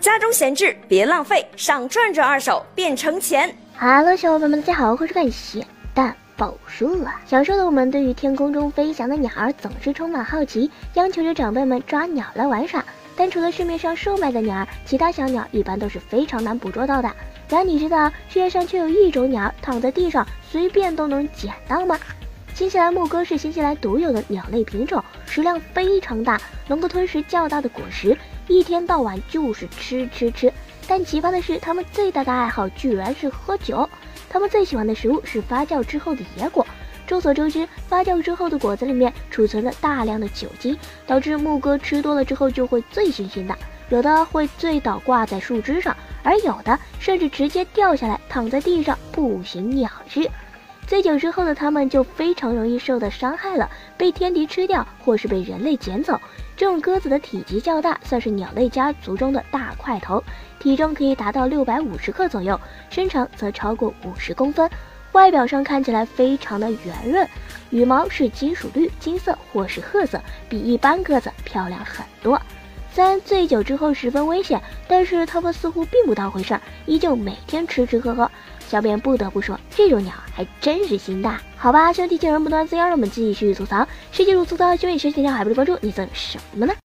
[0.00, 3.54] 家中闲置别浪费，上赚这二手变成钱。
[3.78, 7.20] Hello，小伙伴们，大家好，欢迎收看咸蛋报数啊！
[7.26, 12.82] 小时候的我们对于天空中飞翔的鸟儿总是充满好奇，央求着长辈们抓鸟来玩耍。
[13.14, 17.10] 但除了市面上售卖的鸟儿，其他小鸟一般都是非常难捕捉到的。
[17.50, 21.98] 然而你知道世界上却有一种鸟躺在地上随便都能捡到吗？
[22.60, 26.38] 新西兰牧歌是新西兰独有的鸟类品种，食量非常大，
[26.68, 28.14] 能够吞食较大的果实。
[28.48, 30.52] 一天到晚就是吃吃吃，
[30.86, 33.88] 但奇葩的是，它们最大的爱好居然是喝酒。
[34.28, 36.66] 它们最喜欢的食物是发酵之后的野果。
[37.06, 43.56] 众所周知，发酵之后的果子里面储存了大量的酒精，导致牧歌吃多了之后就会醉醺醺的，
[43.88, 50.30] 有的会醉倒挂在树枝上，而有的甚至直接掉下来躺在地上不省鸟事。
[50.90, 56.20] 醉酒之后的它们就非常容易受到伤害了，被天敌吃掉或是被人类捡走。
[56.56, 60.20] 这种鸽子的体积较大，算是鸟类家族中的大块头，
[60.58, 64.68] 体重可以达到六百五十克左右，身长则超过五十公分，
[65.12, 67.28] 外表上看起来非常的圆润，
[67.70, 72.42] 羽毛是金属绿、金色或是褐色，比一般鸽子漂亮很多。
[72.92, 78.30] 虽然醉酒之后十分危险，但是他们似乎并不当回事儿，依旧每天吃吃喝喝。
[78.66, 81.92] 小编不得不说，这种鸟还真是心大，好吧？
[81.92, 83.86] 兄弟见人不断滋养，让我们继续吐槽。
[84.12, 86.72] 世界如粗糙，兄弟学习条还不是关注，你算什么呢？